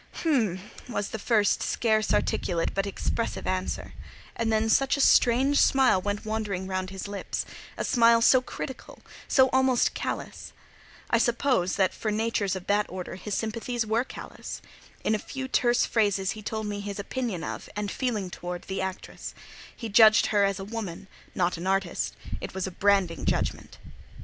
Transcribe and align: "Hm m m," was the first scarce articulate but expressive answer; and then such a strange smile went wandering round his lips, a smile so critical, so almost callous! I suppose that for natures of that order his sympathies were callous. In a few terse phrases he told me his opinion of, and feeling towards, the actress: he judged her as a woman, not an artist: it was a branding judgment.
"Hm 0.23 0.57
m 0.57 0.57
m," 0.87 0.93
was 0.95 1.09
the 1.09 1.19
first 1.19 1.61
scarce 1.61 2.11
articulate 2.11 2.73
but 2.73 2.87
expressive 2.87 3.45
answer; 3.45 3.93
and 4.35 4.51
then 4.51 4.67
such 4.67 4.97
a 4.97 4.99
strange 4.99 5.59
smile 5.61 6.01
went 6.01 6.25
wandering 6.25 6.65
round 6.65 6.89
his 6.89 7.07
lips, 7.07 7.45
a 7.77 7.83
smile 7.85 8.19
so 8.19 8.41
critical, 8.41 9.03
so 9.27 9.47
almost 9.49 9.93
callous! 9.93 10.53
I 11.11 11.19
suppose 11.19 11.75
that 11.75 11.93
for 11.93 12.09
natures 12.09 12.55
of 12.55 12.65
that 12.65 12.87
order 12.89 13.13
his 13.13 13.35
sympathies 13.35 13.85
were 13.85 14.03
callous. 14.03 14.59
In 15.03 15.13
a 15.13 15.19
few 15.19 15.47
terse 15.47 15.85
phrases 15.85 16.31
he 16.31 16.41
told 16.41 16.65
me 16.65 16.79
his 16.79 16.97
opinion 16.97 17.43
of, 17.43 17.69
and 17.75 17.91
feeling 17.91 18.31
towards, 18.31 18.65
the 18.65 18.81
actress: 18.81 19.35
he 19.75 19.87
judged 19.87 20.25
her 20.33 20.43
as 20.45 20.57
a 20.59 20.65
woman, 20.65 21.07
not 21.35 21.57
an 21.57 21.67
artist: 21.67 22.15
it 22.41 22.55
was 22.55 22.65
a 22.65 22.71
branding 22.71 23.23
judgment. 23.23 23.77